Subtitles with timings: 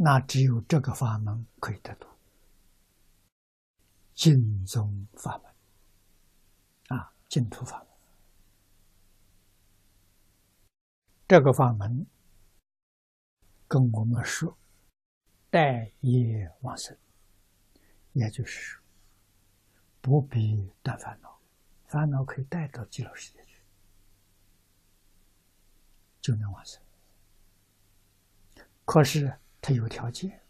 [0.00, 2.06] 那只有这个法门可以得度。
[4.14, 7.88] 净宗法门，啊，净土法门，
[11.26, 12.06] 这个法门
[13.66, 14.56] 跟我们说，
[15.50, 16.96] 待业往生，
[18.12, 18.82] 也就是说，
[20.00, 21.40] 不必断烦恼，
[21.86, 23.62] 烦恼可以带到极乐世界去，
[26.20, 26.80] 就能往生。
[28.84, 30.40] 可是它有条件，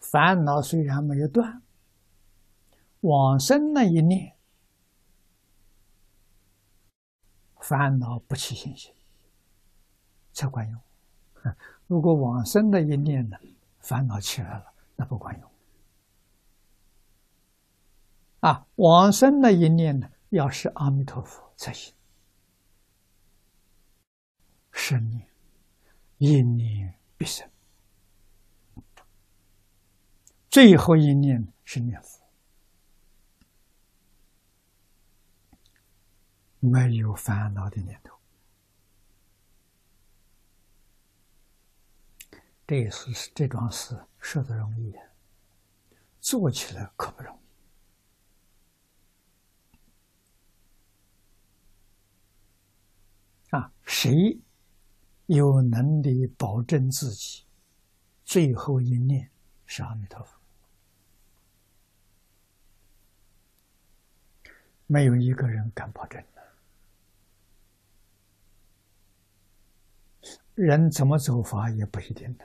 [0.00, 1.62] 烦恼虽然没有断。
[3.00, 4.36] 往生那一念，
[7.60, 8.92] 烦恼不起信心，
[10.32, 10.80] 才管用。
[11.86, 13.38] 如果往生的一念呢，
[13.78, 15.50] 烦恼起来了，那不管用。
[18.40, 21.94] 啊，往生的一念呢，要是阿弥陀佛才行。
[24.72, 25.28] 生念，
[26.18, 27.48] 一念必生。
[30.50, 32.18] 最后一念是念佛。
[36.60, 38.18] 没有烦恼的念头，
[42.66, 44.92] 这也是这桩事说的容易，
[46.20, 47.38] 做起来可不容
[53.50, 53.56] 易。
[53.56, 54.40] 啊，谁
[55.26, 57.44] 有能力保证自己
[58.24, 59.30] 最后一念
[59.64, 60.37] 是阿弥陀佛？
[64.88, 66.42] 没有一个人敢保证的。
[70.54, 72.44] 人怎么走法也不一定的。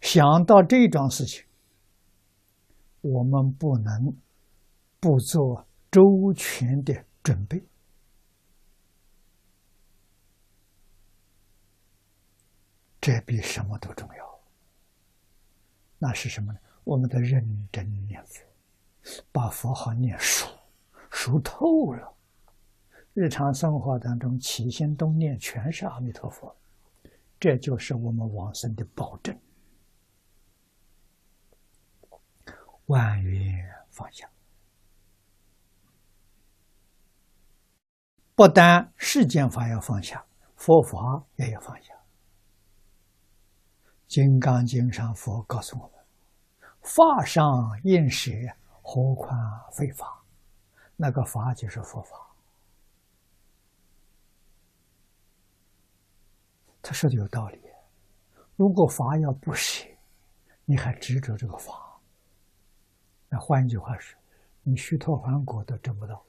[0.00, 1.44] 想到这桩事情，
[3.00, 4.16] 我们不能
[5.00, 6.02] 不做周
[6.34, 7.64] 全的准备。
[13.00, 14.35] 这比什么都重要。
[15.98, 16.58] 那是什么呢？
[16.84, 18.42] 我们的认真念佛，
[19.32, 20.46] 把佛号念熟。
[21.10, 22.14] 熟透了，
[23.14, 26.54] 日常生活当中起心动念全是阿弥陀佛，
[27.40, 29.34] 这就是我们往生的保证。
[32.86, 34.30] 万缘放下，
[38.34, 40.24] 不单世间法要放下，
[40.54, 41.94] 佛法也要放下。
[44.06, 45.92] 《金刚经》上佛告诉我们
[46.82, 48.30] ：“法上应舍，
[48.82, 49.36] 何况
[49.72, 50.22] 非法。”
[50.98, 52.16] 那个法就是佛法，
[56.80, 57.60] 他说的有道理。
[58.54, 59.86] 如果法要不舍，
[60.64, 62.00] 你还执着这个法，
[63.28, 64.16] 那换一句话是，
[64.62, 66.24] 你虚脱还果都证不到。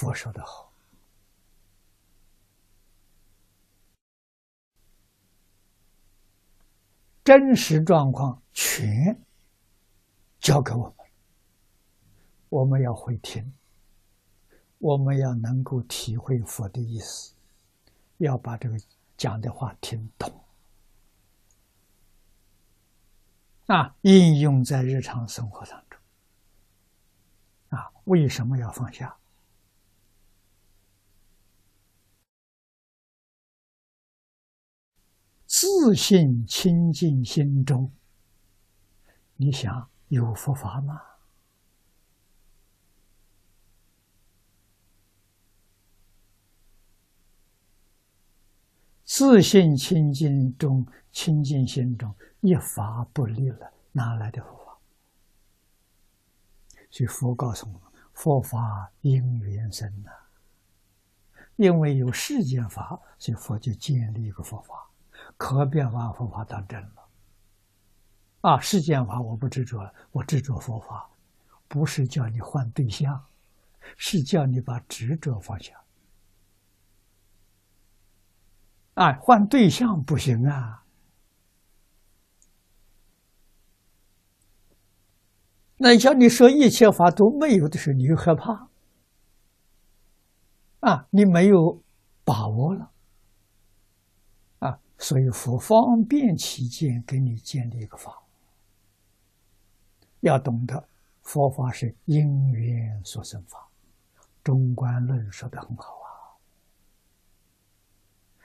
[0.00, 0.72] 佛说的好。
[7.22, 9.20] 真实状况全
[10.38, 11.06] 交给我们，
[12.48, 13.52] 我们要会听，
[14.78, 17.34] 我们要能够体会佛的意思，
[18.16, 18.80] 要把这个
[19.18, 20.42] 讲的话听懂，
[23.66, 26.00] 啊，应用在日常生活当中，
[27.68, 29.19] 啊，为什么要放下？
[35.52, 37.90] 自信清净心中，
[39.34, 41.02] 你想有佛法吗？
[49.04, 54.78] 自信清净中，清净心中一法不立了，哪来的佛法？
[56.92, 60.12] 所以佛告诉我们：佛法因缘生呐。
[61.56, 64.86] 因为有世间法，所以佛就建立一个佛法。
[65.40, 67.08] 可变法佛法当真了，
[68.42, 68.60] 啊！
[68.60, 71.08] 世间法我不执着，我执着佛法，
[71.66, 73.24] 不是叫你换对象，
[73.96, 75.82] 是叫你把执着放下。
[78.92, 80.84] 啊，换对象不行啊！
[85.78, 88.68] 那叫你说一切法都没有的时候，你又害怕，
[90.80, 91.82] 啊，你没有
[92.26, 92.90] 把握了。
[95.00, 98.22] 所以佛方便起见，给你建立一个法。
[100.20, 100.88] 要懂得
[101.22, 103.66] 佛法是因缘所生法，
[104.44, 106.36] 《中观论》说的很好啊。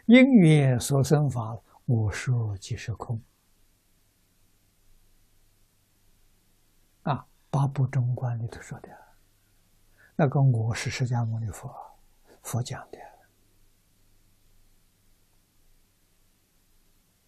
[0.05, 3.21] 因缘所生法，我说即是空。
[7.03, 8.89] 啊，八部中观里头说的，
[10.15, 11.69] 那个我是释迦牟尼佛，
[12.41, 13.14] 佛讲的。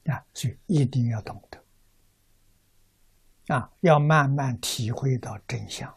[0.07, 1.63] 啊，所以一定要懂得，
[3.56, 5.97] 啊，要慢慢体会到真相。